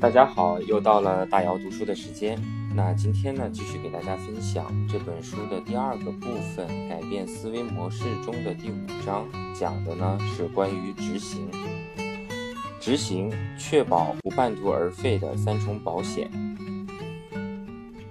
[0.00, 2.40] 大家好，又到了大姚读书的时间。
[2.72, 11.50] 那今天呢，继续给大家分享这本书的第二个部分——改变思维模式中的第五章，讲的呢是关于执行。
[12.78, 16.30] 执行，确保不半途而废的三重保险。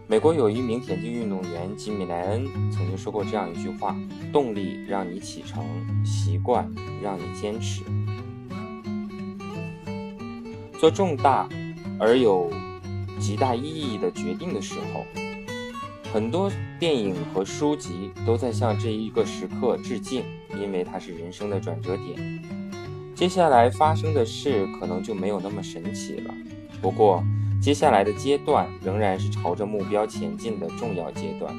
[0.08, 3.96] 美国有一名田径运动员吉米莱恩曾经说过这样一句话
[4.34, 5.66] ：“动力让你启程，
[6.04, 6.70] 习惯
[7.02, 7.82] 让你坚持。”
[10.78, 11.50] 做重大
[12.00, 12.52] 而有
[13.20, 15.06] 极大意义的决定的时候，
[16.14, 20.24] 很多电影和书籍都在向这一个时刻致敬，
[20.62, 22.44] 因为它是人生的转折点。
[23.16, 26.34] 接下来发生的事可能就没有那么神奇了。
[26.82, 27.24] 不过，
[27.60, 31.54] 接下来的阶段仍然是朝着目标前进的重要阶段。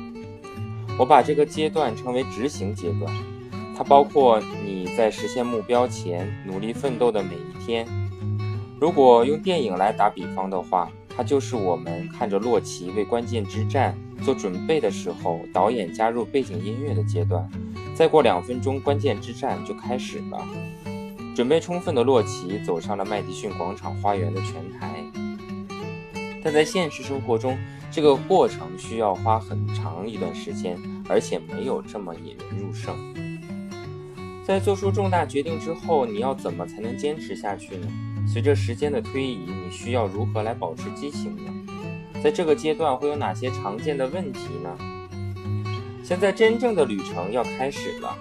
[0.97, 3.13] 我把这个阶段称为执行阶段，
[3.77, 7.87] 它包括你在实现目标前努力奋斗的每一天。
[8.81, 17.49] 如果用电影来打比方的话，它就是我们看着洛奇为关键之战做准备的时候，导演加入背景音乐的阶段。
[17.93, 20.47] 再过两分钟，关键之战就开始了。
[21.35, 25.05] 准备充分的洛奇走上了麦迪逊广场花园的拳台，
[26.45, 27.59] 但在现实生活中，
[27.91, 32.95] 这个过程需要花很长一段时间，而且没有这么引人入胜。
[34.45, 37.89] 在做出重大决定之后，你要怎么才能坚持下去呢？
[38.31, 41.53] 随着时间的推移，你需要如何来保持激情呢？
[42.23, 44.77] 在这个阶段会有哪些常见的问题呢？
[46.05, 48.15] 现在真正的旅程要开始了，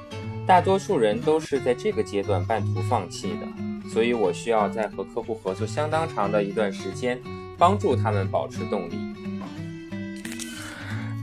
[0.45, 7.19] 大多数人都是在这个阶段半途放弃的，所以我需要在和客户合作相当长的一段时间，
[7.57, 8.97] 帮助他们保持动力。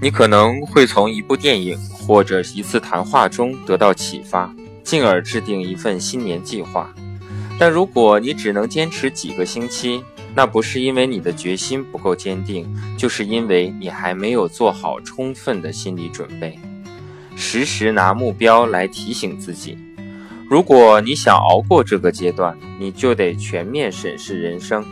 [0.03, 6.95] 你可能会从一部电影或者一次谈话中得到启发，进而制定一份新年计划。
[7.59, 10.03] 但如果你只能坚持几个星期，
[10.35, 12.67] 那不是因为你的决心不够坚定，
[12.99, 16.59] 就是因为你还没有做好充分的心理准备。
[17.37, 19.79] 时时拿目标来提醒自己。
[20.51, 24.85] 如果你想熬过这个阶段，你就得全面审视人生，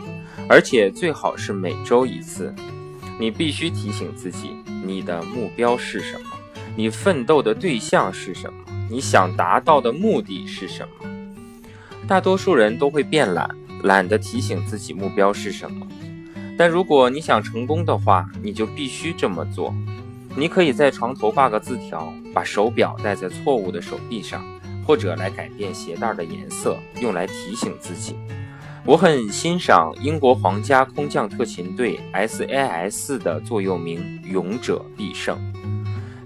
[0.49, 2.53] 而且最好是每周一次。
[3.19, 4.51] 你必须提醒自己，
[4.83, 6.29] 你的目标是什么？
[6.75, 8.59] 你奋斗的对象是什么？
[8.89, 11.12] 你想达到的目的是什么？
[12.07, 13.49] 大多数人都会变懒，
[13.83, 15.87] 懒得提醒自己目标是什么。
[16.57, 19.73] 但如果你想成功的话，你就必须这么做。
[20.35, 24.43] 你可以在床头挂个字条，把手表戴在错误的手臂上，
[24.85, 28.15] 或者来改变鞋带的颜色，用来提醒自己。
[28.85, 35.37] 我很欣赏英国皇家空降特勤队 SAS 的座右铭“勇者必胜”。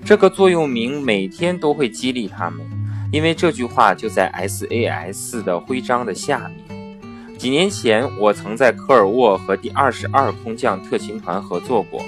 [0.04, 2.66] 这个座右铭每天都会激励他们。
[3.10, 6.98] 因为这句话就在 SAS 的徽章的下面。
[7.38, 12.04] 几年前，我曾在科尔沃和第二十二空降特勤团合作过。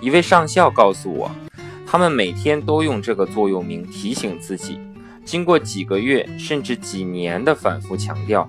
[0.00, 1.30] 一位上校告诉我，
[1.86, 4.80] 他们每天都用这个座右铭提醒自己。
[5.24, 8.48] 经过几个月甚至几年的反复强调，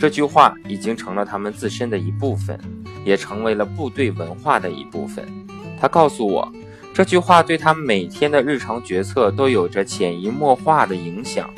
[0.00, 2.58] 这句话已经成了他们自身的一部分，
[3.04, 5.24] 也成为了部队文化的一部分。
[5.78, 6.50] 他告诉我。
[6.94, 11.50] 这句话对他每天的日常决策都有着潜移默化的影响。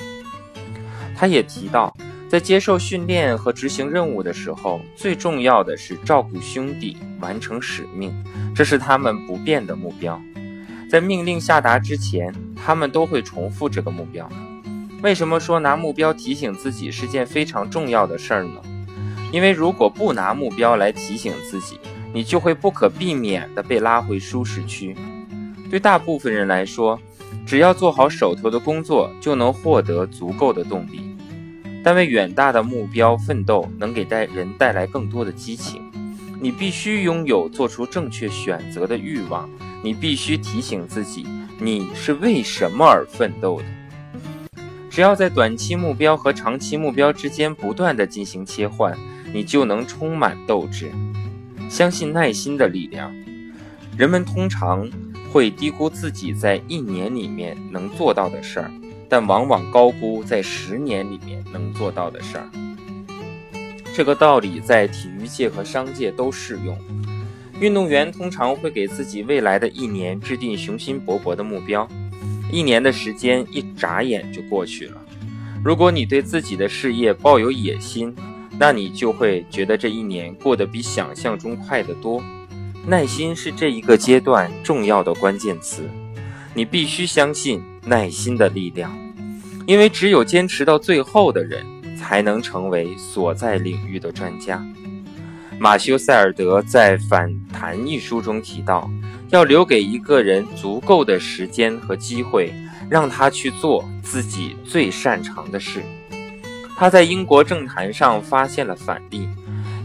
[1.14, 1.94] 他也提到，
[2.26, 8.14] 在接受训练和执行任务的时候，最重要的是照顾兄弟，完成使命，
[8.54, 10.19] 这是他们不变的目标。
[10.88, 14.26] 在命令下达之前，他们都会重复这个目标。
[15.02, 18.62] 为什么说拿目标提醒自己是件非常重要的事儿呢？
[19.30, 21.78] 因为如果不拿目标来提醒自己，
[22.14, 24.96] 你就会不可避免地被拉回舒适区。
[25.69, 26.99] 对大部分人来说，
[27.44, 31.16] 只要做好手头的工作，就能获得足够的动力。
[31.82, 35.82] 但为远大的目标奋斗，能给带人带来更多的激情。
[36.41, 39.49] 你必须拥有做出正确选择的欲望。
[39.82, 41.26] 你必须提醒自己，
[41.60, 43.65] 你是为什么而奋斗的。
[44.91, 48.96] 只要在短期目标和长期目标之间不断的进行切换，
[49.32, 50.90] 你就能充满斗志。
[51.69, 53.14] 相信耐心的力量。
[53.96, 54.88] 人们通常。
[55.37, 58.71] 会低估自己在一年里面能做到的事儿，
[59.06, 62.49] 但往往高估在十年里面能做到的事儿。
[63.94, 66.75] 这个道理在体育界和商界都适用。
[67.61, 71.87] 运动员通常会给自己未来的一年制定雄心勃勃的目标，
[72.50, 74.99] 一年的时间一眨眼就过去了。
[75.62, 78.17] 如果你对自己的事业抱有野心，
[78.59, 82.23] 那你就会觉得这一年过得比想象中快得多。
[82.88, 85.91] 耐心是这一个阶段重要的关键词，
[86.55, 88.97] 你必须相信耐心的力量，
[89.67, 91.67] 因为只有坚持到最后的人，
[91.99, 94.65] 才能成为所在领域的专家。
[95.59, 98.88] 马修·塞尔德在《反弹》一书中提到，
[99.31, 102.55] 要留给一个人足够的时间和机会，
[102.88, 105.83] 让他去做自己最擅长的事。
[106.77, 109.29] 他在英国政坛上发现了反例。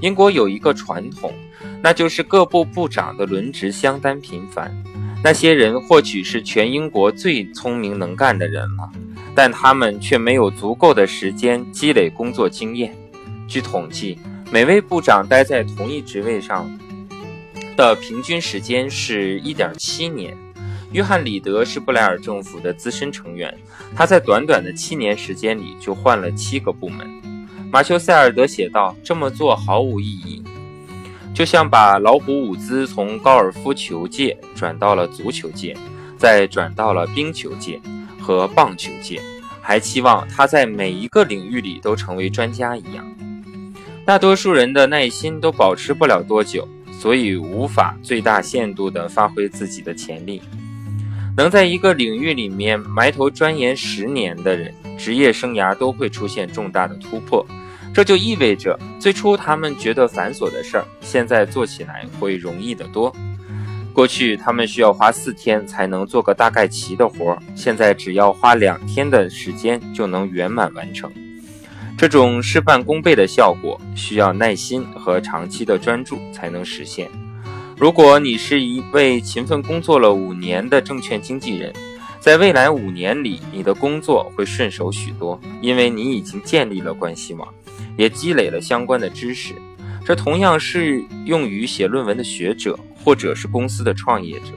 [0.02, 1.32] 英国有一个传统，
[1.82, 4.72] 那就是各部部长的轮值相当频繁。
[5.24, 8.90] 那些人或许是全英国最聪明能干的人了，
[9.36, 12.96] 但他们却没有足够的时间积累工作经验。
[13.48, 14.18] 据统计，
[14.52, 16.70] 每位部长待在同一职位上
[17.76, 20.36] 的平均时间是一点七年。
[20.92, 23.56] 约翰·里德是布莱尔政府的资深成员，
[23.96, 27.10] 他在短短的七年时间里就换了七个部门。
[27.72, 30.44] 马修·塞尔德写道：“这么做毫无意义，
[31.34, 35.76] 就像把老虎伍兹从高尔夫球界转到了足球界，
[36.18, 37.82] 再转到了冰球界
[38.20, 39.20] 和棒球界，
[39.62, 43.06] 还期望他在每一个领域里都成为专家一样。”
[44.06, 50.42] 大多数人的耐心都保持不了多久，所以无法最大限度地发挥自己的潜力。
[51.38, 57.46] 能在一个领域里面埋头钻研十年的人，职业生涯都会出现重大的突破。
[57.94, 63.14] 这就意味着，最初他们觉得繁琐的事儿，现在做起来会容易得多。
[63.94, 71.12] 过去他们需要花四天才能做个大概齐的活儿，现在只要花两天的时间就能圆满完成。
[71.98, 77.10] 这种事半功倍的效果，需要耐心和长期的专注才能实现。
[77.78, 81.74] 如果你是一位勤奋工作了五年的证券经纪人，
[82.22, 87.54] 在未来五年里，你的工作会顺手许多，因为你已经建立了关系网，
[87.98, 89.54] 也积累了相关的知识。
[90.06, 94.54] 这同样适用于写论文的学者或者是公司的创业者。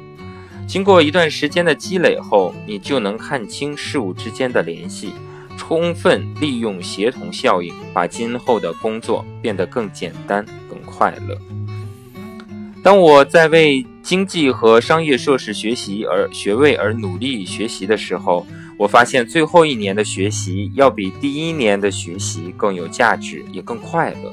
[0.66, 5.12] 经过一段时间的积累后，你就能看清事物之间的联系。
[5.56, 11.38] 充分利用协同效应，把今后的工作变得更简单、更快乐。
[12.82, 18.44] 当我在为经济和商业硕士学习而学位而努力学习的时候，
[18.76, 24.32] 我发现最后一年的学习要比第一年的学习更有价值，也更快乐。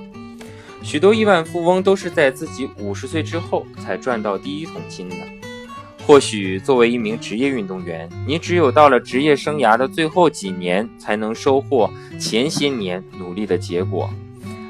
[0.81, 5.15] 许多亿万富翁都是在自己五十岁之后才赚到第一桶金的。
[6.07, 11.89] 或许作为一名职业运动员，你只有到了职业生涯的最后几年，才能收获
[12.19, 14.09] 前些年努力的结果。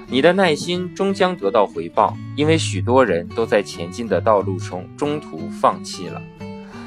[0.09, 6.21] 你的耐心终将得到回报，因为许多人都在前进的道路中中途放弃了。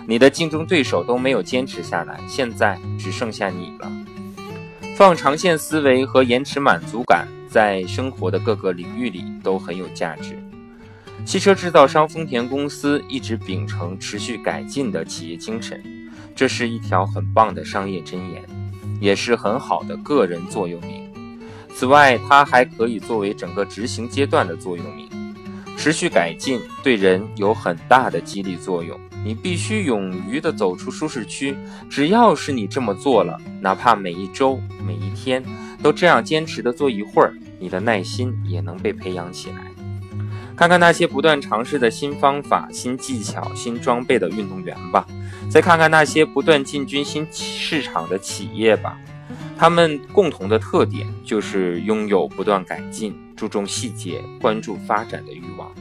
[0.07, 3.91] 你的竞争对手都没有坚持下来，现在只剩下你了。
[4.97, 10.39] 放长线思维和延迟满足感，在生活的各个领域里都很有价值。
[11.25, 15.83] 汽车制造商丰田公司一直秉承持续改进的企业精神，
[16.37, 18.43] 这是一条很棒的商业箴言，
[19.01, 21.11] 也是很好的个人座右铭。
[21.75, 25.09] 此外，它还可以作为整个执行阶段的座右铭。
[25.77, 31.57] 持续改进对人有很大的激励作用，你必须勇于地走出舒适区。
[31.89, 35.43] 只要是你这么做了，哪怕每一周、每一天
[35.83, 39.57] 都这样坚持地做一会儿，你的耐心也能被培养起来。
[40.57, 45.05] 看看那些不断尝试的新方法、新技巧、新装备的运动员吧，
[45.51, 48.97] 再看看那些不断进军新市场的企业吧，
[49.59, 55.75] 他们共同的特点就是拥有不断改进、注重细节、关注发展的欲望。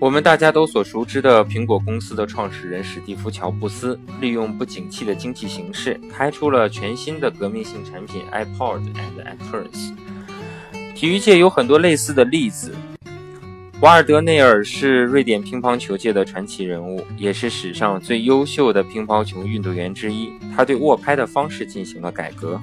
[0.00, 9.92] 我们大家都所熟知的苹果公司的创始人史蒂夫·乔布斯，利用不景气的经济形势，开出了全新的革命性产品 iPod and iTunes。
[10.94, 12.72] 体育界有很多类似的例子。
[13.80, 20.30] 瓦尔德内尔是瑞典乒乓球界的传奇人物，也是史上最优秀的乒乓球运动员之一。
[20.54, 22.60] 他对握拍的方式进行了改革，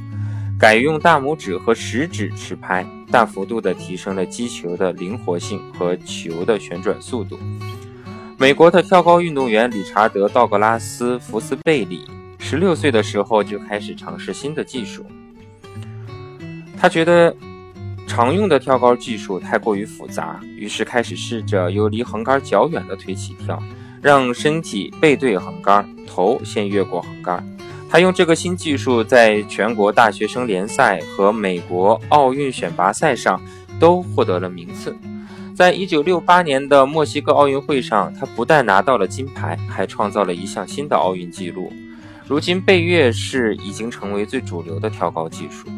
[0.58, 7.38] 改用大拇指和食指持拍，大幅度地提升了击球的灵活性和球的旋转速度。
[8.38, 12.06] 美国的跳高运动员理查德·道格拉斯·福斯贝里，
[12.40, 15.06] 十六岁的时候就开始尝试新的技术，
[16.78, 17.36] 他觉得。
[18.08, 23.62] 常用的跳高技术太过于复杂，于是开始试着由离横杆较远的腿起跳，
[24.00, 27.44] 让身体背对横杆，头先越过横杆。
[27.96, 33.42] 他用这个新技术在全国大学生联赛和美国奥运选拔赛上
[33.80, 34.94] 都获得了名次。
[35.56, 41.72] 在一九六八年的墨西哥奥运会上，他不但拿到了金牌，还创造了一项新的奥运纪录。
[42.28, 45.70] 如今，背越式已经成为最主流的跳高技术。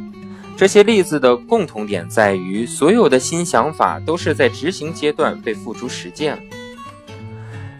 [0.55, 6.41] 这些例子的共同点在于，所有的新想法都是在执行阶段被付诸实践了。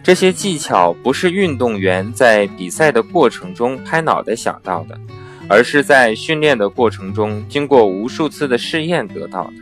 [0.08, 4.98] 这些技巧不是运动员在比赛的过程中拍脑袋想到的，
[5.46, 9.52] 而是在训练的过程中经过无数次的试验得到的。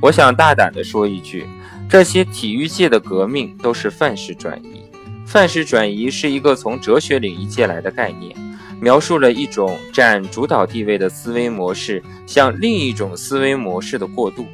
[0.00, 1.44] 我想大胆地说一句，
[1.88, 4.84] 这些体育界的革命都是范式转移。
[5.26, 8.32] 范式转移是一个从哲学领域借来的概念，
[8.80, 14.46] 描述了一种占主导地位的思维模式向另一种思维模式的过渡。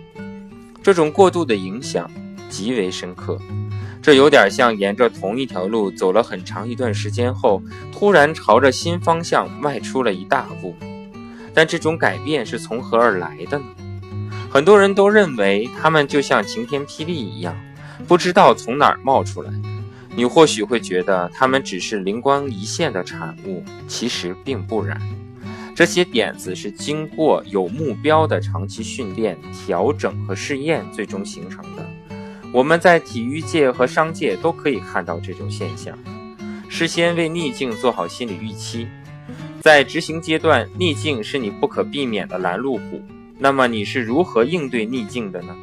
[0.83, 2.11] 这种过渡的影响
[2.49, 3.39] 极为深刻，
[4.03, 10.75] 这有点像沿着同一条路走了很长一段时间后，突然朝着新方向迈出了一大步。
[11.53, 13.65] 但这种改变是从何而来的呢？
[14.51, 17.55] 很多人都认为他们就像晴天霹雳一样，
[18.09, 19.53] 不知道从哪儿冒出来。
[20.17, 25.01] 你或许会觉得他们只是灵光一现的产物，其实并不然。
[25.75, 31.87] 这些点子是经过有目标的长期训练、调整和试验最终形成的。
[32.53, 35.97] 我们在体育界和商界都可以看到这种现象。
[36.69, 38.89] 事先为逆境做好心理预期，
[39.61, 43.03] 在执行阶段，逆境是你不可避免的拦路虎。
[43.39, 45.57] 那么你是如何应对逆境的呢？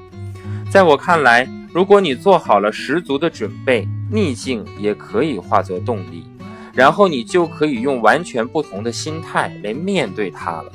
[0.72, 6.26] 在我看来，如果你做好了十足的准备，逆境也可以化作动力，
[6.74, 10.72] 然后你就可以用完全不同的心态来面对它了。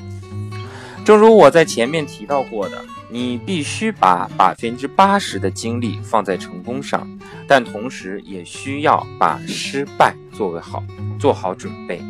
[1.05, 7.09] 正如我在前面提到过的，你必须把百分之八十的精力放在成功上，
[7.47, 10.83] 但同时也需要把失败作为好
[11.19, 12.01] 做好准备。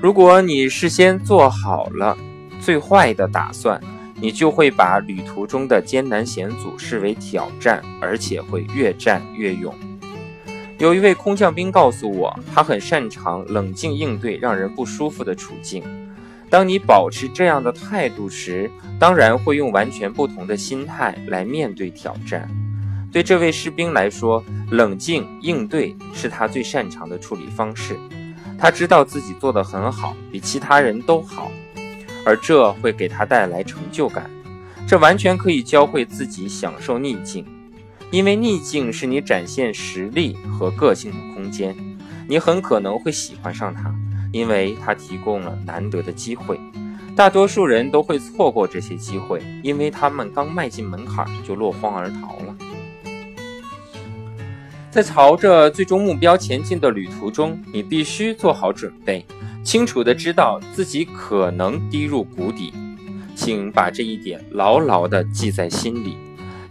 [0.00, 2.16] 如果你事先做好了。
[2.62, 3.80] 最坏的打算，
[4.20, 9.74] 你就会把旅途中的艰难险阻视为挑战，而且会越战越勇。
[10.76, 15.82] 有一位空降兵告诉我，他很擅长冷静应对让人不舒服的处境。
[16.50, 22.50] 当你保持这样的态度时，当然会用完全不同的心态来面对挑战。
[23.12, 27.96] 对这位士兵来说，冷静应对是他最擅长的处理方式。
[28.58, 31.50] 他知道自己做得很好，比其他人都好。
[32.26, 34.28] 而这会给他带来成就感，
[34.86, 37.46] 这完全可以教会自己享受逆境，
[38.10, 41.74] 因为逆境是你展现实力和个性的空间。
[42.28, 43.94] 你很可能会喜欢上它，
[44.32, 46.58] 因为它提供了难得的机会。
[47.16, 52.56] 大多数人都会错过这些机会，因为他们刚迈进门槛就落荒而逃了。
[54.90, 59.24] 在朝着最终目标前进的旅途中，你必须做好准备。
[59.62, 62.72] 清楚的知道自己可能跌入谷底，
[63.34, 66.16] 请把这一点牢牢的记在心里，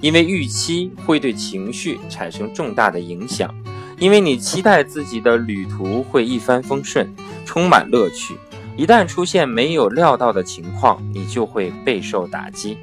[0.02, 3.54] 因为预期会对情绪产生重大的影响。
[4.00, 7.14] 因为你期待自己的旅途会一帆风顺，
[7.46, 8.38] 充满乐趣，
[8.78, 12.78] 一旦出现没有料到的情况，你就会备受打击。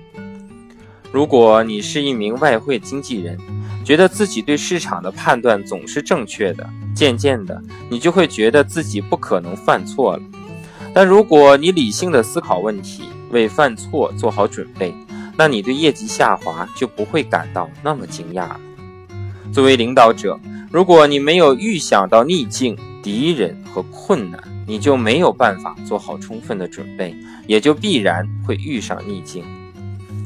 [1.11, 3.39] 如果你是一名外汇经纪人，
[3.83, 6.69] 觉得自己对市场的判断总是正确的。
[6.95, 10.23] 渐渐的，你就会觉得自己不可能犯错了。
[10.93, 14.95] 但如果你理性的思考问题，为犯错做好准备，
[15.37, 18.61] 那你对业绩下滑就不会感到那么惊讶了。
[19.53, 20.39] 作为领导者，
[20.77, 27.17] 如果你没有预想到逆境、敌人和困难，你就没有办法做好充分的准备，
[27.47, 29.43] 也就必然会遇上逆境。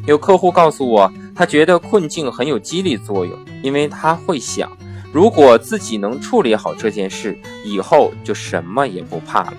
[0.08, 4.68] 有客户告诉我，他觉得困境很有激励作用，因为他会想。
[5.12, 9.54] 如果自己能处理好这件事，以后就什么也不怕了。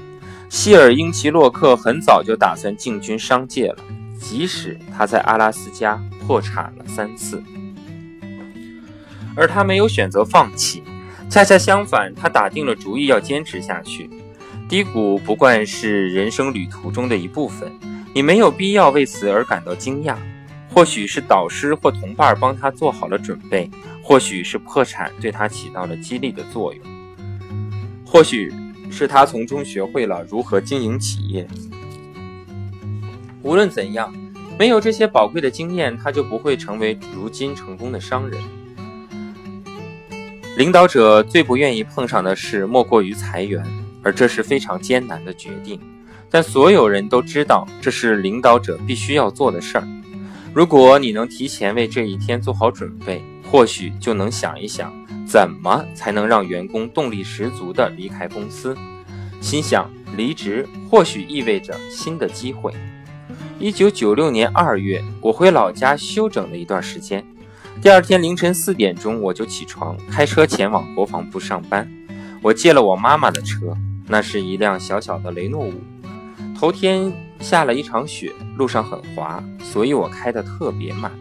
[0.49, 3.77] 希尔英奇洛克很早就打算进军商界了，
[4.19, 7.41] 即使他在阿拉斯加破产了三次，
[9.35, 10.83] 而他没有选择放弃，
[11.29, 14.09] 恰恰相反，他打定了主意要坚持下去。
[14.67, 17.71] 低谷不惯是人生旅途中的一部分，
[18.13, 20.15] 你没有必要为此而感到惊讶。
[20.73, 23.69] 或许是导师或同伴帮他做好了准备。
[24.03, 26.83] 或许是破产对他起到了激励的作用，
[28.05, 28.51] 或许
[28.89, 31.47] 是他从中学会了如何经营企业。
[33.43, 34.13] 无论怎样，
[34.57, 38.41] 没有这些宝贵的经验，他就不会成为如今成功的商人。
[40.57, 43.63] 领导者最不愿意碰上的事，莫过于裁员，
[44.03, 45.79] 而这是非常艰难的决定。
[46.29, 49.87] 但所有人都知道，这是领导者必须要做的事儿。
[50.53, 54.93] 如果你能提前为这一天做好准备，或许就能想一想，
[55.25, 58.75] 怎么才能让员工动力十足地离开公司。
[59.39, 62.73] 心想离职或许意味着新的机会。
[63.57, 67.25] 一九九六年二月，我回老家休整了一段时间。
[67.81, 71.91] 第二天凌晨四点钟，我就起床，开车前往国防部上班。
[72.39, 73.75] 我借了我妈妈的车，
[74.07, 75.73] 那是一辆小小的雷诺五。
[76.55, 81.11] 头天下了一场雪，路上很滑，所以我开得特别慢。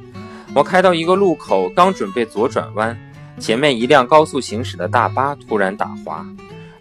[0.55, 2.95] 我开到一个路口，刚准备左转弯，
[3.39, 6.27] 前面一辆高速行驶的大巴突然打滑，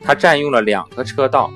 [0.04, 1.50] 它占用了两个车道，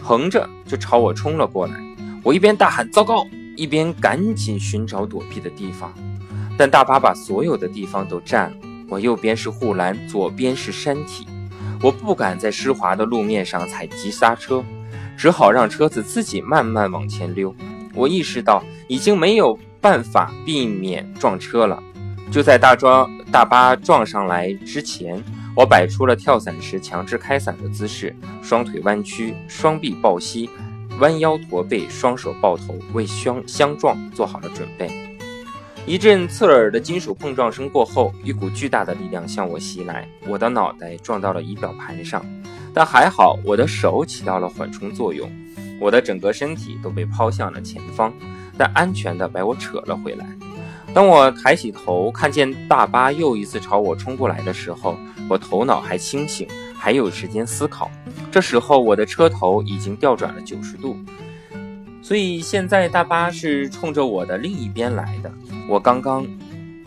[0.00, 1.74] 横着就朝我冲了过来。
[2.22, 3.26] 我一边大喊“糟糕”，
[3.58, 5.92] 一边赶紧寻找躲避的地方。
[6.62, 8.56] 但大巴把所有的地方都占了。
[8.88, 11.26] 我右边是护栏，左边是山体，
[11.82, 14.64] 我不敢在湿滑的路面上踩急刹车，
[15.16, 17.52] 只好让车子自己慢慢往前溜。
[17.96, 21.82] 我意识到已经没有办法避免撞车了。
[22.30, 25.20] 就在大装大巴撞上来之前，
[25.56, 30.48] 我摆出了跳伞时强制开伞的姿势，双腿弯曲，双臂抱膝，
[31.00, 35.11] 弯腰驼背，双手抱头，为相相撞做好了准备。
[35.84, 42.24] 一阵刺耳的金属碰撞声过后，一股巨大的力量向我袭来，我的脑袋撞到了仪表盘上，
[42.72, 45.28] 但还好，我的手起到了缓冲作用，
[45.80, 48.14] 我的整个身体都被抛向了前方，
[48.56, 50.24] 但安全地把我扯了回来。
[50.94, 54.96] 当我抬起头，看见大巴又一次朝我冲过来的时候，
[55.28, 56.46] 我头脑还清醒，
[56.76, 57.90] 还有时间思考。
[58.30, 60.96] 这时候，我的车头已经调转了九十度，
[62.02, 65.32] 所以现在大巴是冲着我的另一边来的。
[65.68, 66.26] 我刚刚，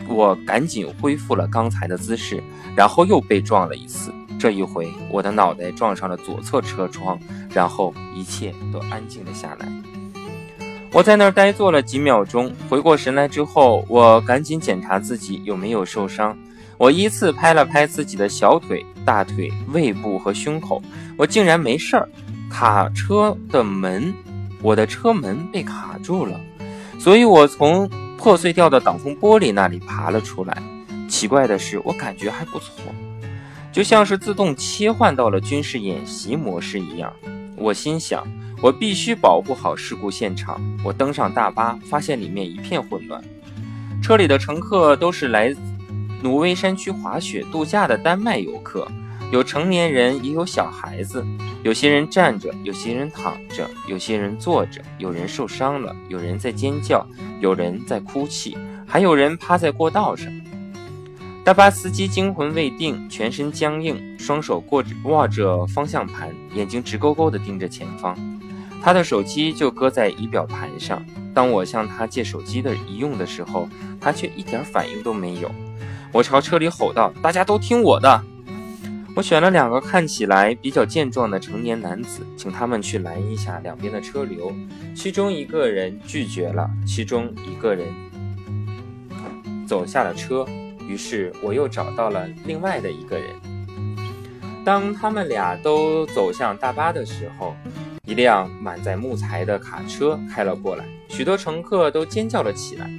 [0.06, 2.42] 我赶紧恢复了刚才的姿势，
[2.76, 4.12] 然后又被撞了一次。
[4.38, 7.18] 这一回，我的脑袋撞上了左侧车窗，
[7.50, 9.66] 然后一切都安静了下来。
[10.92, 16.36] 我在那儿呆坐了几秒钟，回过神来之后，我赶紧检查自己有没有受伤。
[16.76, 20.82] 我依次拍了拍自己的小腿、大腿、胃部和胸口，
[21.16, 22.06] 我竟然没事儿。
[22.50, 24.12] 卡车的门，
[24.66, 26.40] 我的车门被卡住了，
[26.98, 30.60] 所以我从破碎掉的挡风玻璃那里爬了出来。
[31.08, 32.72] 奇怪的是，我感觉还不错，
[33.70, 37.12] 就像是自动切换到了军事演习模式一样。
[37.56, 38.26] 我心想。
[38.62, 40.58] 我必须保护好事故现场。
[40.82, 43.22] 我登上大巴，发现里面一片混乱。
[44.02, 45.54] 车里的乘客都是来
[46.22, 48.88] 挪威山区滑雪度假的丹麦游客，
[49.30, 51.22] 有成年人，也有小孩子。
[51.66, 54.80] 有些人站着，有些人躺着，有些人坐着。
[54.98, 57.04] 有人受伤了，有人在尖叫，
[57.40, 60.32] 有人在哭泣，还有人趴在过道上。
[61.42, 68.16] 大巴司机惊魂未定，全身僵硬，双手握着握着方向盘，眼睛直勾勾地盯着前方。
[68.80, 71.04] 他的手机就搁在仪表盘上。
[71.34, 73.68] 当我向他借手机的一用的时候，
[74.00, 75.50] 他却一点反应都没有。
[76.12, 78.22] 我朝车里吼道：“大家都听我的！”
[79.16, 84.52] 我选了两个看起来比较健壮的成年男子，请他们去拦一下两边的车流。
[84.94, 87.88] 其中一个人拒绝了，其中一个人
[89.66, 90.44] 走下了车。
[90.86, 93.26] 于是我又找到了另外的一个人。
[94.66, 97.56] 当他们俩都走向大巴的时候，
[98.04, 102.90] 一辆满载木材的卡车开了过来，许多乘客都尖叫了起来。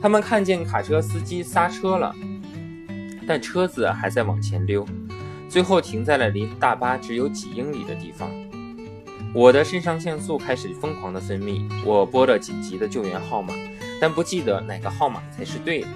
[0.00, 2.14] 他们看见卡车司机刹车了，
[3.28, 4.86] 但车子还在往前溜，
[5.50, 8.30] 最后停在了离大巴只有几英里的地方。
[9.34, 13.52] 我的肾上腺素开始疯狂的分泌，我拨了紧急的救援号码，
[14.00, 15.88] 但不记得哪个号码才是对的。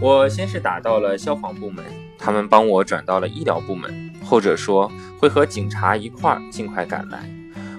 [0.00, 1.84] 我先是打到了消防部门，
[2.16, 7.30] 他们帮我转到了医疗部门，后者说会和警察一块儿尽快赶来。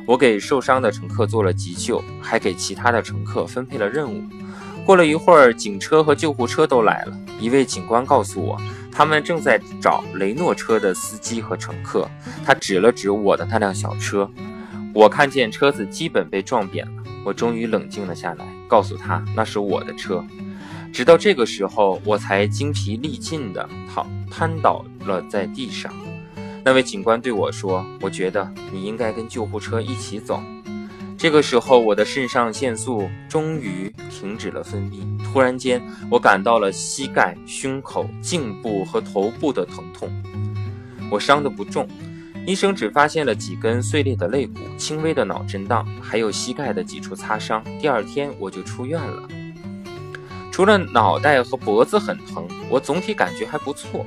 [0.06, 4.24] 我给受伤的乘客做了急救，还给其他的乘客分配了任务。
[4.86, 7.18] 过了一会儿，警车和救护车都来了。
[7.40, 8.60] 一位警官告诉我，
[8.92, 12.10] 他们正在找雷诺车的司机和乘客。
[12.46, 14.30] 他指了指我的那辆小车，
[14.94, 17.04] 我看见车子基本被撞扁了。
[17.24, 20.26] 我终于冷静了下来，告诉他那是我的车。
[20.92, 25.94] 直到这个时候，我才精疲力尽地躺瘫倒了在地上。
[26.64, 30.42] 那位警官对我说：“我觉得你应该跟救护车一起走。”
[31.20, 35.02] 这个时候，我的肾上腺素终于停止了分泌。
[35.22, 40.10] 突然间，我感到了膝盖、胸口、颈部和头部的疼痛。
[41.12, 41.86] 我伤得不重，
[42.46, 47.62] 医生只发现了几根碎裂的肋骨、轻微的脑震荡，还有膝盖的几处擦伤。
[47.82, 49.28] 第二天我就出院了。
[50.54, 54.06] 除了脑袋和脖子很疼，我总体感觉还不错。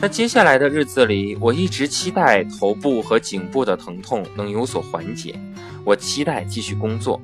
[0.00, 5.38] 那接下来的日子里，我一直期待头部和颈部的疼痛能有所缓解。
[5.84, 7.20] 我期待继续工作，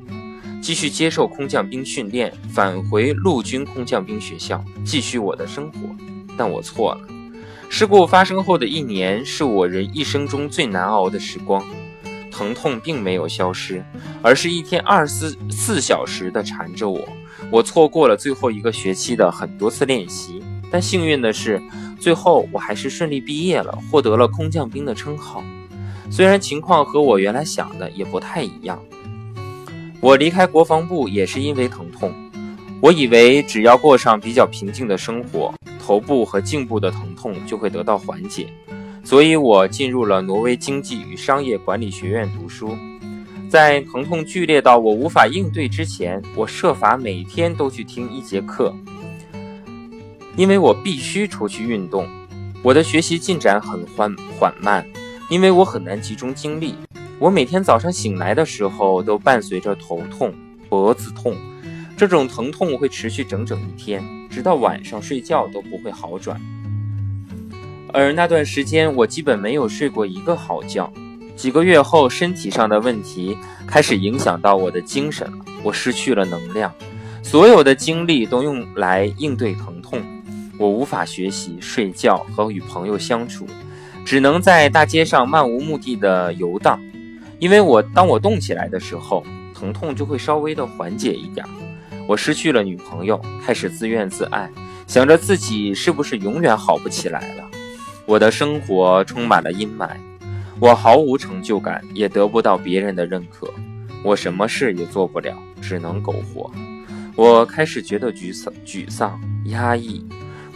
[0.60, 5.78] 继续接受空降兵训练，返回陆军空降兵学校，继续我的生活。
[6.36, 7.00] 但我错了。
[7.68, 11.64] 事故发生后的一年是我人一生中最难熬的时光。
[12.30, 13.84] 疼痛并没有消失，
[14.22, 17.06] 而是一天二十四小时的缠着我。
[17.50, 21.60] 我错过了最后一个学期的很多次练习，但幸运的是。
[21.98, 25.44] 最后，我还是顺利毕业了，获得了空降兵的称号。
[26.10, 28.78] 虽然情况和我原来想的也不太一样。
[30.00, 32.12] 我离开国防部也是因为疼痛。
[32.80, 38.48] 我以为只要过上比较平静的生活，头部和颈部的疼痛就会得到缓解。
[39.04, 42.76] 所以我进入了挪威经济与商业管理学院读书。
[43.48, 48.74] 在疼痛剧烈到我无法应对之前，我设法每天都去听一节课。
[50.36, 52.06] 因为我必须出去运动。
[52.62, 54.86] 我的学习进展很缓缓慢，
[55.30, 56.74] 因为我很难集中精力。
[57.20, 60.34] 我每天早上醒来的时候都伴随着头痛、
[60.68, 61.36] 脖子痛，
[61.96, 66.40] 这种疼痛会持续整整一天，直到晚上睡觉都不会好转。
[67.92, 70.92] 而那段时间，我基本没有睡过一个好觉。
[71.36, 73.38] 几个月后，身体上的问题
[73.68, 76.74] 开始影响到我的精神了，我失去了能量，
[77.22, 80.02] 所有的精力都用来应对疼痛。
[80.58, 83.46] 我无法学习、睡觉和与朋友相处，
[84.10, 86.80] 只能在大街上漫无目的的游荡。
[87.38, 91.46] 因为我当我动起来的时候，疼痛就会稍微的缓解一点。
[92.08, 94.50] 我失去了女朋友，开始自怨自艾，
[94.88, 97.44] 想着自己是不是永远好不起来了。
[98.04, 99.90] 我的生活充满了阴霾，
[100.58, 103.48] 我毫无成就感，也得不到别人的认可。
[104.02, 106.50] 我什么事也做不了，只能苟活。
[107.14, 110.04] 我开始觉得沮丧、沮丧、压抑。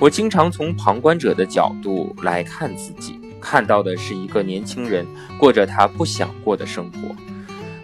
[0.01, 5.07] 我经常从旁观者的角度来看自己，看到的是一个年轻人
[5.39, 7.15] 过着他不想过的生活。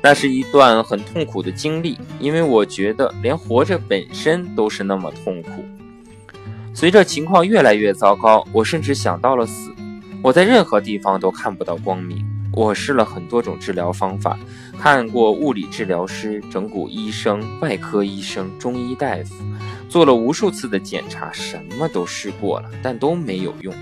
[0.03, 5.63] 那是一段很痛苦的经历，因为我觉得连活着本身都是那么痛苦。
[6.73, 9.71] 随着情况越来越糟糕，我甚至想到了死。
[10.23, 12.25] 我在任何地方都看不到光明。
[12.53, 14.37] 我试了很多种治疗方法，
[14.77, 19.37] 看过物理治疗师、整骨医生、外科医生、中医大夫，
[19.89, 23.73] 做了无数次的检查，什么都试过了，但都没有用。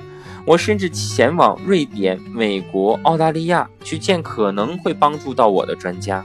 [0.48, 6.24] 我甚至前往瑞典、美国、澳大利亚去见可能会帮助到我的专家，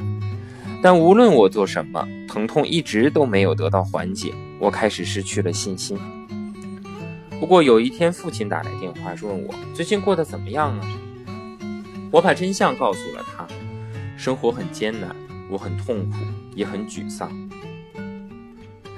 [0.82, 4.34] 但无论我做什么，疼痛一直都没有得到缓解。
[4.60, 6.00] 我开始失去了信心。
[7.38, 10.88] 不过有一天，父亲打来电话，问我最近过得怎么样啊？
[12.10, 13.46] 我把真相告诉了他，
[14.16, 15.14] 生活很艰难，
[15.50, 16.16] 我很痛苦，
[16.56, 17.30] 也很沮丧。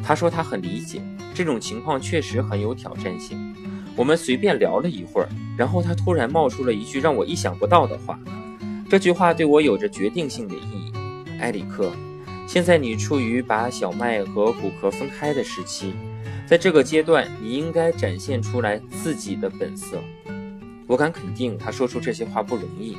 [0.04, 1.02] 他说他很理解，
[1.34, 3.56] 这种情况确实很有挑战性。
[3.96, 8.20] 我们随便聊了一会儿，然后他突然冒出了一句让我意想不到的话，
[8.90, 10.92] 这句话对我有着决定性的意义。
[11.40, 11.92] 埃里克，
[12.48, 15.94] 现在你处于把小麦和骨壳分开的时期。
[16.48, 19.98] 在这个阶段，你应该展现出来自己的本色。
[20.88, 22.96] 我敢肯定，他说出这些话不容易。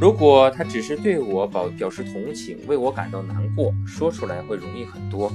[0.00, 5.30] 如果他只是对我表表示同情，为我感到难过，说出来会容易很多。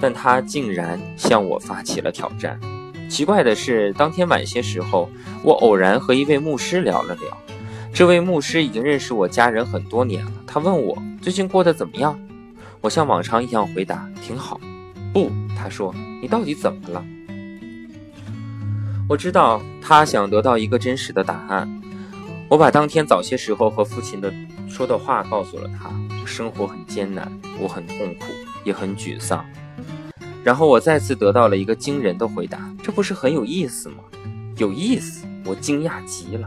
[0.00, 2.60] 但他竟然向我发起了挑战。
[3.08, 5.08] 奇怪的是，当天晚些时候，
[5.42, 7.36] 我偶然和一位牧师聊了聊。
[7.92, 10.32] 这位牧师已经认识我家人很多年了。
[10.46, 12.18] 他问我最近过得怎么样，
[12.80, 14.60] 我像往常一样回答：挺好。
[15.12, 15.94] 不，他说。
[16.20, 17.04] 你到底怎么了？
[19.06, 21.68] 我知道他想得到一个真实的答案。
[22.48, 24.32] 我把当天早些时候和父亲的
[24.66, 25.90] 说的话告诉了他。
[26.24, 28.24] 生活很艰难，我很痛苦，
[28.64, 29.44] 也很沮丧。
[30.44, 33.96] 然后我再次得到了一个惊人的回答：这不是很有意思吗？
[34.58, 35.26] 有意思！
[35.46, 36.46] 我惊讶极了。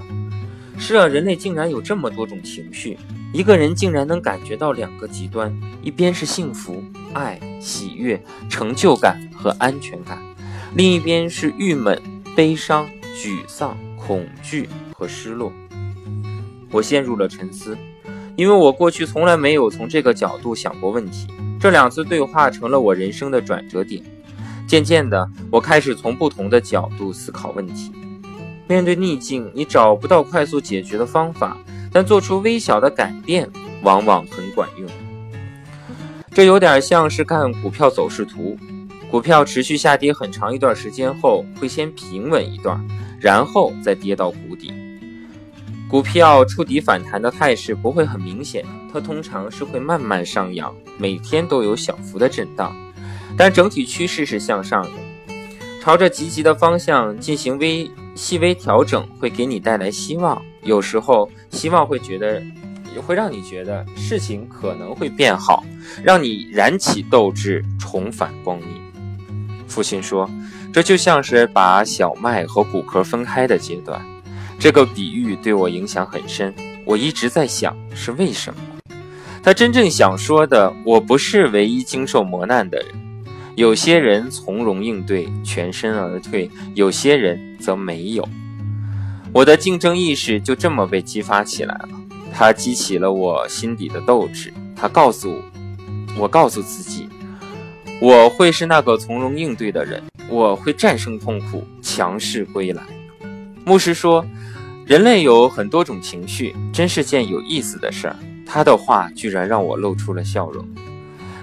[0.78, 2.98] 是啊，人类竟然有这么多种情绪。
[3.34, 6.84] 一个人竟然能感觉到两个极端：一边是幸福、
[7.14, 10.20] 爱、喜悦、成就感和安全感；
[10.76, 12.00] 另一边是郁闷、
[12.36, 15.52] 悲伤、沮丧、恐惧和失落。
[16.72, 17.76] 我陷入了沉思，
[18.36, 21.28] 因为我过去从来没有从这个角度想过问题。
[21.60, 24.04] 这两次对话成了我人生的转折点。
[24.67, 27.91] 渐渐的，我开始从不同的角度思考问题。
[28.67, 31.58] 面对逆境，你找不到快速解决的方法。
[31.89, 33.50] 但做出微小的改变
[33.82, 34.88] 往往很管用。
[36.32, 38.58] 这有点像是看股票走势图，
[39.10, 42.86] 股票持续下跌很长一段时间后，会先平稳一段，
[43.20, 44.72] 然后再跌到谷底。
[45.89, 52.76] 股票触底反弹的态势不会很明显，它通常是会慢慢上扬，每天都有小幅的震荡，
[53.38, 54.89] 但整体趋势是向上的。
[55.82, 60.41] 朝着积极的方向进行微细微调整，会给你带来希望。
[60.62, 62.43] 有时候，希望会觉得，
[63.06, 65.63] 会让你觉得事情可能会变好，
[66.04, 68.67] 让你燃起斗志，重返光明。
[69.65, 70.30] 父亲说，
[70.73, 74.06] 这就像是把小麦和谷壳分开的阶段。
[74.60, 76.54] 这个比喻对我影响很深。
[76.84, 78.60] 我一直在想，是为什么？
[79.43, 82.88] 他真正想说的，我不是唯一经受磨难的人。
[83.56, 88.28] 有些人从容应对，全身而退；有些人则没有。
[89.34, 91.89] 我的竞争意识就这么被激发起来了，
[92.34, 94.54] 它激起了我心底的斗志。
[94.76, 95.43] 它告诉我，
[96.24, 97.10] 我告诉自己，
[98.00, 102.84] 我会是那个从容应对的人，我会战胜痛苦，强势归来。
[103.67, 104.25] 牧师说，
[104.86, 108.15] 人类有很多种情绪，真是件有意思的事儿。
[108.45, 110.65] 他的话居然让我露出了笑容。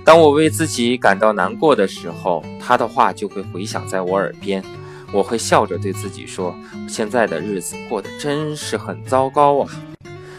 [0.07, 4.65] 当我为自己感到难过的时候，他的话就会回响在我耳边。
[5.13, 6.57] 我会笑着对自己说
[6.89, 9.69] ：“现在的日子过得真是很糟糕啊！”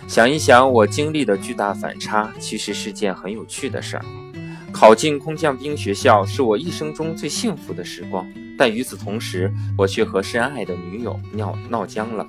[0.10, 4.06] 想一想我经历的巨大反差，其实是件很有趣的事儿。
[4.76, 12.28] 考进空降兵学校是我一生中最幸福的时光，但与此同时，我却和深爱的女友闹闹僵了。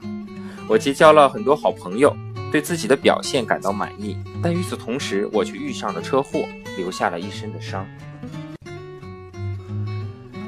[0.68, 2.16] 我结交了很多好朋友，
[2.52, 6.44] 对自己的表现感到满意，但与此同时，我却遇上了车祸，
[6.76, 7.84] 留下了一身的伤。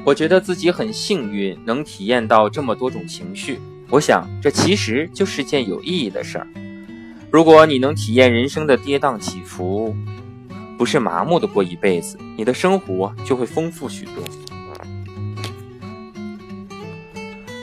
[0.05, 3.59] 我觉得自己很幸运，能体验到这么多种情绪。
[3.89, 6.47] 我想，这其实就是件有意义的事儿。
[7.29, 9.93] 如果你能体验人生的跌宕起伏，
[10.79, 14.23] 不是麻木的过一辈子，你的生活就会丰富许多。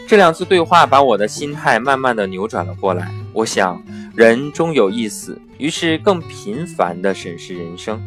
[0.07, 3.11] 这两次对话把我的心态慢慢的扭转了过来。
[3.33, 3.83] 我想，
[4.14, 7.98] 人终有一死，于是更频繁的审视人生。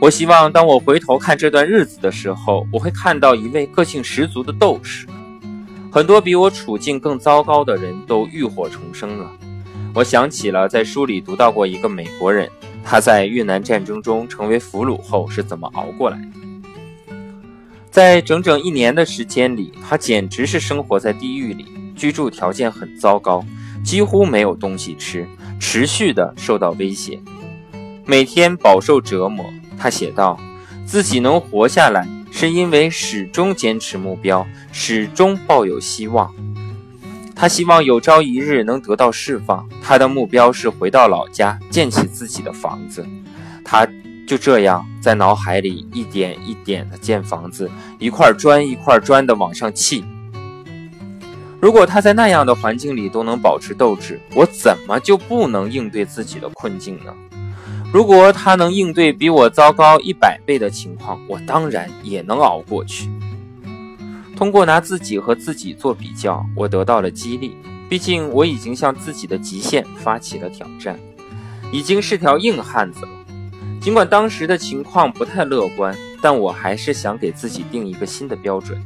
[0.00, 5.06] 我希望，当我回头看这段日子的时候，我会看到一位个性十足的斗士。
[5.92, 9.30] 很多比我处境更糟糕的人都浴火重生了。
[9.94, 12.50] 我想起了在书里读到过一个美国人，
[12.84, 17.12] 他在越南战争中成为俘虏后是怎么熬过来的。
[17.90, 23.44] 在整整一年的时间里，他简直是生活在地狱里，居住条件很糟糕，
[23.82, 25.26] 几乎没有东西吃，
[25.58, 27.18] 持续的受到威胁，
[28.04, 29.44] 每天饱受折磨。
[29.78, 30.38] 他写道
[30.86, 36.32] ：“自己能活下来，是因为始终坚持目标，始终抱有希望。
[37.40, 39.64] 他希望有朝一日能得到释放。
[39.80, 43.06] 他的目标是回到老家，建起自己的房子。
[43.64, 43.86] 他
[44.26, 47.70] 就这样在脑海里一点一点的建房子，
[48.00, 50.04] 一块砖一块砖的往上砌。
[51.60, 57.14] 如果他在那样的环境里都能保持斗志，我怎么就不能应对自己的困境呢？”
[57.94, 63.08] 如果他能应对比我糟糕一百倍的情况，我当然也能熬过去。
[64.38, 67.56] 通过拿自己和自己做比较，我得到了激励。
[67.88, 70.96] 毕竟我已经向自己的极限发起了挑战，
[71.72, 73.08] 已经是条硬汉子了。
[73.80, 78.80] 尽管当时的情况不太乐观，但我还是想给自己定一个新的标准。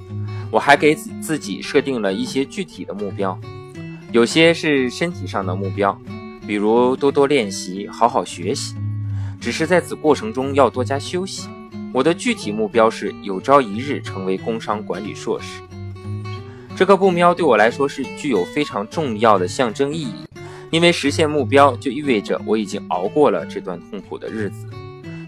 [0.50, 3.38] 我还给自己设定了一些具体的目标，
[4.10, 5.94] 有些是身体上的目标，
[6.46, 8.74] 比如多多练习，好好学习。
[9.38, 11.46] 只是在此过程中要多加休息。
[11.92, 15.60] 我的具体目标是有朝一日成为工商管理硕士。
[16.74, 20.14] 这个目标对我来说是具有非常重要的象征意义，
[20.70, 24.66] 因为实现目标就意味着我已经熬过了这段痛苦的日子。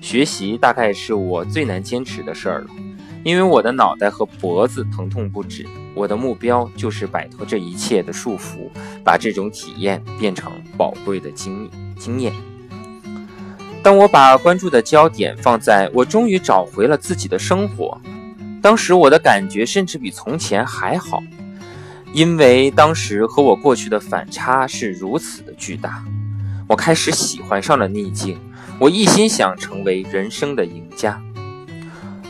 [0.01, 2.67] 学习大概是我最难坚持的事儿了，
[3.23, 5.67] 因为我的脑袋和脖子疼痛不止。
[5.95, 8.69] 我的目标就是摆脱这一切的束缚，
[9.05, 12.33] 把这种体验变成宝贵的经经验。
[13.85, 18.01] 当我把关注的焦点放在我终于找回了自己的生活，
[18.63, 21.23] 当时我的感觉甚至比从前还好，
[22.15, 26.03] 因为当时和我过去的反差是如此的巨大。
[26.67, 28.39] 我开始喜欢上了逆境，
[28.79, 31.23] 我一心想成为人生的赢家。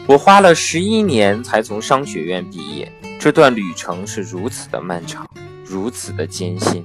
[0.09, 2.90] 我花了十一年才从商学院毕业，
[3.21, 5.25] 这段旅程是如此的漫长，
[5.64, 6.85] 如此的艰辛。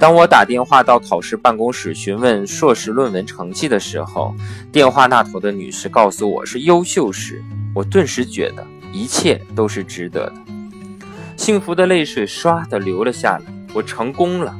[0.00, 4.34] 当我打电话到考试办公室询问硕士论文成绩的时候，
[4.72, 10.34] 电话那头的女士告诉我是优秀时，我顿时觉得一切都是值得的，
[11.36, 13.42] 幸福的泪水唰的流了下来。
[13.74, 14.56] 我成功了。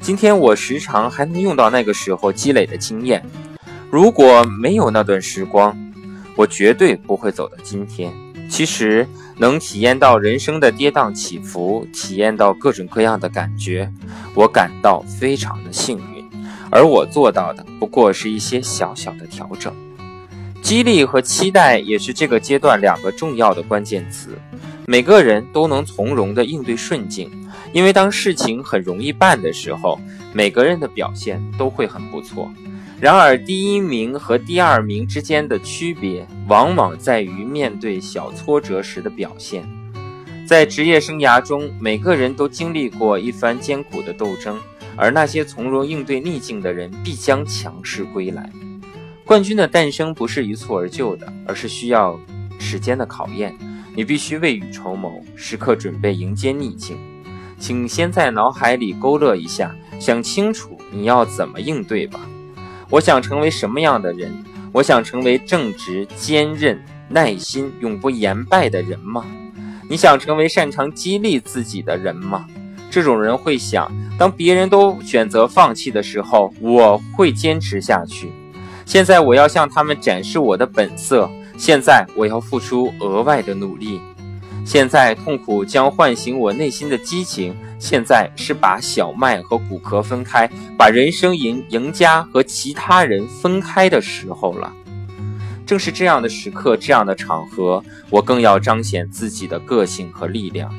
[0.00, 3.22] 今天我时常还能用到那个时候积累的经验。
[3.90, 5.76] 如果没有那段时光，
[6.34, 8.10] 我绝对不会走到今天。
[8.48, 9.06] 其实
[9.38, 13.92] 能体验到人生的跌宕起伏，体验到各种各样的感觉，
[14.34, 16.24] 我感到非常的幸运。
[16.70, 19.74] 而我做到的不过是一些小小的调整。
[20.60, 24.36] 激励和期待也是这个阶段两个重要的关键词。
[24.86, 27.30] 每个人都能从容地应对顺境，
[27.72, 30.00] 因为当事情很容易办的时候，
[30.32, 32.50] 每个人的表现都会很不错。
[32.98, 39.68] 然而，第一名和第二名之间的区别，往往在于面对小挫折时的表现。
[40.46, 44.58] 在职业生涯中，每个人都经历过一番艰苦的斗争，
[44.96, 48.50] 而那些从容应对逆境的人，必将强势归来。
[49.26, 52.18] 冠军的诞生不是一蹴而就的，而是需要
[52.58, 53.54] 时间的考验。
[53.94, 56.96] 你必须未雨绸缪，时刻准备迎接逆境。
[57.58, 62.20] 请先在脑海里勾勒一下，想清楚你要怎么应对吧。
[62.88, 64.32] 我想成为什么样的人？
[64.72, 69.24] 我想成为正直、坚韧、耐心、永不言败的人吗？
[69.88, 72.46] 你想成为擅长激励自己的人吗？
[72.90, 78.30] 这种人会想：当别人都选择放弃的时候，我会坚持下去。
[78.84, 81.28] 现在我要向他们展示我的本色。
[81.58, 84.00] 现在我要付出额外的努力。
[84.66, 87.56] 现在痛苦将唤醒我内心的激情。
[87.78, 94.72] 现在是把小麦和骨壳分开，把人生赢赢家和其他人分开的时候了。
[95.64, 100.74] 正是这样的时刻，这样的场合，我更要彰显自己的个性和力量。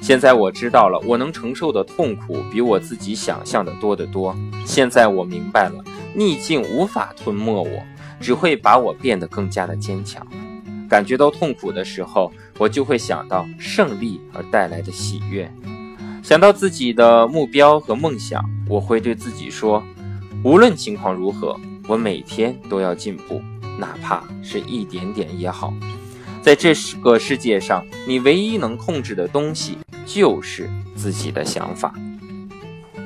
[0.00, 4.36] 现在我知道了，我能承受的痛苦比我自己想象的多得多。
[4.64, 5.82] 现在我明白了，
[6.14, 7.82] 逆境无法吞没我，
[8.20, 10.24] 只会把我变得更加的坚强。
[10.88, 15.50] 感觉到痛苦的时候，我就会想到胜利而带来的喜悦，
[16.22, 19.82] 想到自己的目标和梦想，我会对自己说：
[20.42, 23.42] 无论情况如何，我每天都要进步，
[23.78, 25.74] 哪怕是一点点也好。
[26.40, 26.72] 在这
[27.02, 29.76] 个世界上，你唯一能控制的东西。
[30.10, 31.92] 就是自己的想法。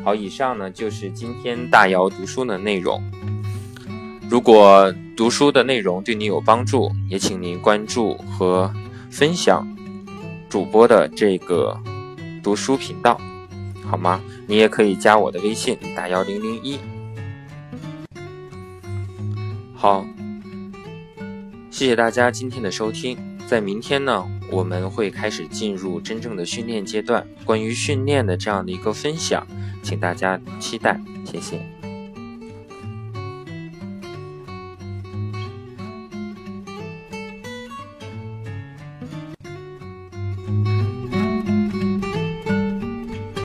[0.04, 3.02] 好，以上呢就是今天大姚读书的内容。
[4.32, 8.72] 如果读书的内容对你有帮助，也请您关注和
[9.10, 9.62] 分享
[10.48, 11.78] 主播的这个
[12.42, 13.20] 读书频道，
[13.84, 14.22] 好吗？
[14.46, 16.78] 你也可以加我的微信打幺零零一。
[19.74, 20.02] 好，
[21.70, 23.18] 谢谢大家今天的收听。
[23.46, 24.26] 在明天呢？
[24.50, 29.46] 我们会开始进入真正的训练阶段，关于训练的这样的一个分享，
[29.82, 31.71] 请大家期待，谢谢。